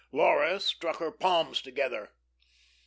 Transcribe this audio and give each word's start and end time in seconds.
Laura 0.11 0.59
struck 0.59 0.97
her 0.97 1.11
palms 1.11 1.61
together. 1.61 2.11